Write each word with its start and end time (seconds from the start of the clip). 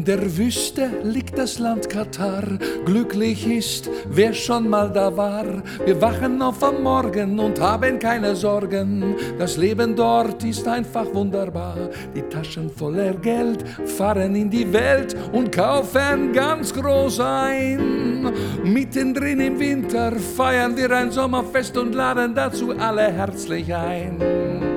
In 0.00 0.06
der 0.06 0.38
Wüste 0.38 0.88
liegt 1.02 1.36
das 1.36 1.58
Land 1.58 1.90
Katar. 1.90 2.42
Glücklich 2.86 3.46
ist, 3.46 3.90
wer 4.08 4.32
schon 4.32 4.66
mal 4.66 4.90
da 4.90 5.14
war. 5.14 5.44
Wir 5.84 6.00
wachen 6.00 6.40
auf 6.40 6.64
am 6.64 6.82
Morgen 6.82 7.38
und 7.38 7.60
haben 7.60 7.98
keine 7.98 8.34
Sorgen. 8.34 9.14
Das 9.38 9.58
Leben 9.58 9.94
dort 9.94 10.42
ist 10.42 10.66
einfach 10.66 11.04
wunderbar. 11.12 11.76
Die 12.16 12.22
Taschen 12.22 12.70
voller 12.70 13.12
Geld 13.12 13.62
fahren 13.84 14.34
in 14.36 14.48
die 14.48 14.72
Welt 14.72 15.14
und 15.32 15.52
kaufen 15.52 16.32
ganz 16.32 16.72
groß 16.72 17.20
ein. 17.20 18.32
Mittendrin 18.64 19.40
im 19.40 19.60
Winter 19.60 20.12
feiern 20.12 20.78
wir 20.78 20.90
ein 20.92 21.10
Sommerfest 21.10 21.76
und 21.76 21.94
laden 21.94 22.34
dazu 22.34 22.70
alle 22.70 23.12
herzlich 23.12 23.74
ein. 23.74 24.69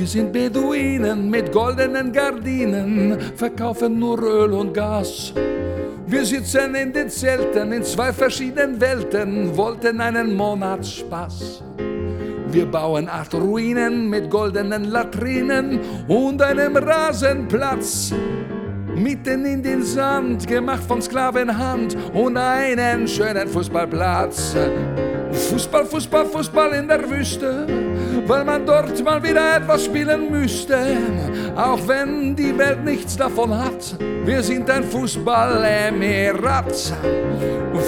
Wir 0.00 0.06
sind 0.06 0.32
Beduinen 0.32 1.28
mit 1.28 1.52
goldenen 1.52 2.10
Gardinen, 2.10 3.20
verkaufen 3.36 3.98
nur 3.98 4.18
Öl 4.22 4.50
und 4.54 4.72
Gas. 4.72 5.34
Wir 6.06 6.24
sitzen 6.24 6.74
in 6.74 6.90
den 6.90 7.10
Zelten 7.10 7.70
in 7.70 7.84
zwei 7.84 8.10
verschiedenen 8.10 8.80
Welten, 8.80 9.54
wollten 9.54 10.00
einen 10.00 10.34
Monat 10.34 10.86
Spaß. 10.86 11.62
Wir 12.48 12.64
bauen 12.64 13.10
acht 13.10 13.34
Ruinen 13.34 14.08
mit 14.08 14.30
goldenen 14.30 14.84
Latrinen 14.84 15.78
und 16.08 16.40
einem 16.40 16.78
Rasenplatz. 16.78 18.14
Mitten 18.94 19.44
in 19.44 19.62
den 19.62 19.82
Sand, 19.82 20.46
gemacht 20.46 20.82
von 20.86 21.00
Sklavenhand 21.00 21.96
und 22.12 22.36
einen 22.36 23.06
schönen 23.06 23.48
Fußballplatz. 23.48 24.56
Fußball, 25.32 25.86
Fußball, 25.86 26.26
Fußball 26.26 26.72
in 26.72 26.88
der 26.88 27.08
Wüste, 27.08 27.66
weil 28.26 28.44
man 28.44 28.66
dort 28.66 29.02
mal 29.04 29.22
wieder 29.22 29.56
etwas 29.56 29.84
spielen 29.84 30.30
müsste, 30.30 30.78
auch 31.56 31.78
wenn 31.86 32.34
die 32.34 32.56
Welt 32.56 32.84
nichts 32.84 33.16
davon 33.16 33.56
hat. 33.56 33.96
Wir 34.24 34.42
sind 34.42 34.68
ein 34.68 34.84
Fußball-Emirat. 34.84 36.92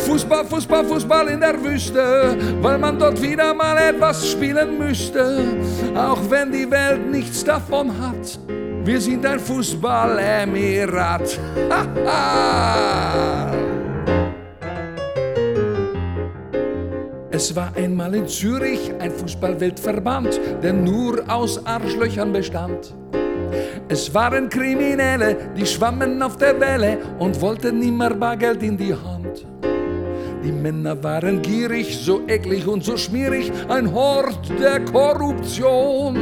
Fußball, 0.07 0.45
Fußball, 0.47 0.85
Fußball 0.85 1.29
in 1.29 1.41
der 1.41 1.63
Wüste, 1.63 2.37
weil 2.61 2.79
man 2.79 2.99
dort 2.99 3.21
wieder 3.21 3.53
mal 3.53 3.77
etwas 3.77 4.31
spielen 4.31 4.79
müsste, 4.79 5.45
auch 5.95 6.19
wenn 6.31 6.53
die 6.53 6.71
Welt 6.71 7.11
nichts 7.11 7.45
davon 7.45 7.91
hat. 8.01 8.39
Wir 8.85 9.01
sind 9.01 9.25
ein 9.25 9.39
Fußball-Emirat. 9.39 11.39
Es 17.31 17.55
war 17.55 17.71
einmal 17.77 18.17
in 18.17 18.27
Zürich 18.27 18.93
ein 18.99 19.13
Fußballweltverband, 19.13 20.41
der 20.65 20.73
nur 20.73 21.23
aus 21.29 21.65
Arschlöchern 21.65 22.33
bestand. 22.33 22.93
Es 23.89 24.13
waren 24.13 24.49
Kriminelle, 24.49 25.37
die 25.57 25.65
schwammen 25.65 26.21
auf 26.21 26.37
der 26.37 26.59
Welle 26.59 26.99
und 27.21 27.41
wollten 27.41 27.79
nimmer 27.79 28.11
Bargeld 28.11 28.65
in 28.65 28.77
die 28.77 28.95
Hand. 28.95 29.47
Die 30.45 30.53
Männer 30.53 31.03
waren 31.03 31.43
gierig, 31.43 31.99
so 31.99 32.23
eklig 32.27 32.67
und 32.67 32.85
so 32.85 32.97
schmierig, 32.97 33.53
ein 33.69 33.93
Hort 33.93 34.49
der 34.61 34.85
Korruption. 34.85 36.17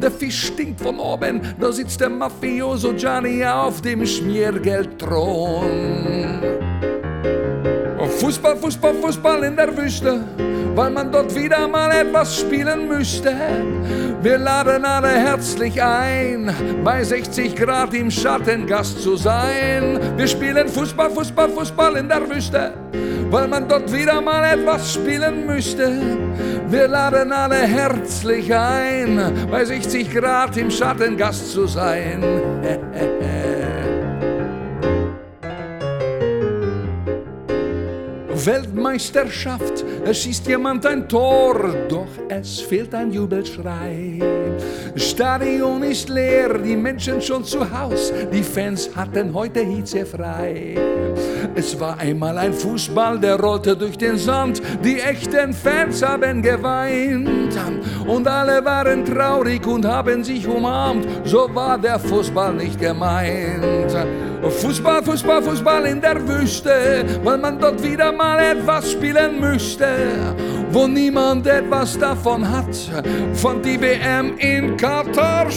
Der 0.00 0.10
Fisch 0.10 0.48
stinkt 0.48 0.80
von 0.80 0.98
oben, 0.98 1.40
da 1.58 1.72
sitzt 1.72 2.00
der 2.00 2.10
Mafioso 2.10 2.92
Gianni 2.92 3.44
auf 3.44 3.80
dem 3.80 4.04
Schmiergeldthron. 4.04 6.48
Fußball, 8.18 8.56
Fußball, 8.56 8.94
Fußball 8.94 9.44
in 9.44 9.56
der 9.56 9.76
Wüste, 9.76 10.24
weil 10.74 10.90
man 10.90 11.12
dort 11.12 11.34
wieder 11.34 11.68
mal 11.68 11.90
etwas 11.90 12.40
spielen 12.40 12.88
müsste. 12.88 13.34
Wir 14.22 14.38
laden 14.38 14.84
alle 14.84 15.08
herzlich 15.08 15.80
ein, 15.80 16.52
bei 16.82 17.04
60 17.04 17.54
Grad 17.54 17.94
im 17.94 18.10
Schatten 18.10 18.66
Gast 18.66 19.00
zu 19.00 19.16
sein. 19.16 20.00
Wir 20.16 20.26
spielen 20.26 20.68
Fußball, 20.68 21.10
Fußball, 21.10 21.48
Fußball 21.50 21.96
in 21.96 22.08
der 22.08 22.28
Wüste, 22.28 22.72
weil 23.30 23.48
man 23.48 23.68
dort 23.68 23.92
wieder 23.92 24.20
mal 24.20 24.44
etwas 24.44 24.94
spielen 24.94 25.46
müsste. 25.46 25.92
Wir 26.68 26.88
laden 26.88 27.32
alle 27.32 27.56
herzlich 27.56 28.54
ein, 28.54 29.46
bei 29.50 29.64
60 29.64 30.10
Grad 30.12 30.56
im 30.56 30.70
Schatten 30.70 31.16
Gast 31.16 31.52
zu 31.52 31.66
sein. 31.66 32.22
Weltmeisterschaft, 38.46 39.84
es 40.04 40.22
schießt 40.22 40.46
jemand 40.46 40.86
ein 40.86 41.08
Tor, 41.08 41.74
doch 41.88 42.08
es 42.28 42.60
fehlt 42.60 42.94
ein 42.94 43.12
Jubelschrei. 43.12 44.20
Stadion 44.96 45.82
ist 45.82 46.08
leer, 46.08 46.58
die 46.58 46.76
Menschen 46.76 47.20
schon 47.20 47.44
zu 47.44 47.60
Haus, 47.60 48.12
die 48.32 48.42
Fans 48.42 48.90
hatten 48.94 49.32
heute 49.32 49.60
hitzefrei. 49.60 50.76
Es 51.54 51.78
war 51.78 51.98
einmal 51.98 52.38
ein 52.38 52.52
Fußball, 52.52 53.18
der 53.18 53.38
rollte 53.40 53.76
durch 53.76 53.98
den 53.98 54.16
Sand, 54.16 54.62
die 54.84 55.00
echten 55.00 55.52
Fans 55.52 56.02
haben 56.02 56.42
geweint 56.42 57.58
und 58.06 58.26
alle 58.26 58.64
waren 58.64 59.04
traurig 59.04 59.66
und 59.66 59.84
haben 59.84 60.22
sich 60.24 60.46
umarmt, 60.46 61.06
so 61.24 61.48
war 61.54 61.78
der 61.78 61.98
Fußball 61.98 62.54
nicht 62.54 62.78
gemeint. 62.78 63.94
Fußball, 64.50 65.02
Fußball, 65.02 65.42
Fußball 65.42 65.86
in 65.86 66.00
der 66.00 66.26
Wüste, 66.26 67.04
weil 67.22 67.38
man 67.38 67.58
dort 67.58 67.82
wieder 67.82 68.12
mal 68.12 68.38
etwas 68.38 68.92
spielen 68.92 69.40
müsste, 69.40 70.34
wo 70.70 70.86
niemand 70.86 71.46
etwas 71.46 71.98
davon 71.98 72.48
hat, 72.48 72.76
von 73.34 73.62
die 73.62 73.80
WM 73.80 74.36
in 74.38 74.76
Katar 74.76 75.48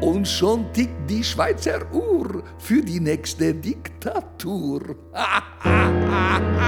Und 0.00 0.26
schon 0.26 0.72
tickt 0.72 1.10
die 1.10 1.24
Schweizer 1.24 1.80
Uhr 1.92 2.42
für 2.58 2.82
die 2.82 3.00
nächste 3.00 3.54
Diktatur. 3.54 4.96